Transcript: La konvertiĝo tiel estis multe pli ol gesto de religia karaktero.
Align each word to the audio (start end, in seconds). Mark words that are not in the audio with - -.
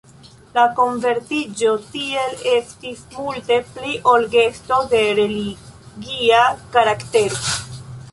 La 0.53 0.61
konvertiĝo 0.77 1.73
tiel 1.89 2.31
estis 2.51 3.03
multe 3.17 3.57
pli 3.75 3.93
ol 4.13 4.25
gesto 4.37 4.79
de 4.95 5.03
religia 5.21 6.41
karaktero. 6.77 7.43